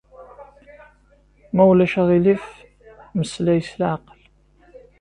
[1.55, 2.45] Ma ulac aɣilif,
[3.17, 4.21] mmeslay s leɛqel.